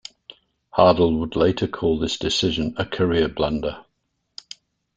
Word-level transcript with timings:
Hadl 0.75 1.19
would 1.19 1.35
later 1.35 1.67
call 1.67 1.99
this 1.99 2.17
decision 2.17 2.73
a 2.75 2.85
career 2.87 3.27
blunder. 3.27 3.85